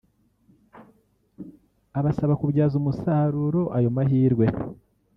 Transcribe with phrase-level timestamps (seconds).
[1.99, 4.45] abasaba kubyaza umusaruro ayo mahirwe